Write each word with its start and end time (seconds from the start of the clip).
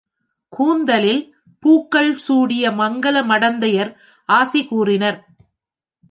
கூந்தலில் 0.53 1.19
பூக்கள் 1.63 2.15
சூடிய 2.17 2.71
மங்கல 2.71 3.17
மடந்தையர் 3.23 3.91
ஆசி 4.29 4.61
கூறினர். 4.65 5.19